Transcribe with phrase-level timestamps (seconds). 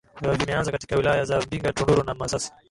[0.39, 2.51] vimeanzia katika wilaya za Mbinga Tunduru na Masasi